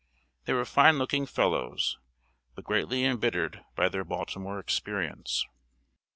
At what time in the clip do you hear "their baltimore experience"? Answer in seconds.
3.87-5.45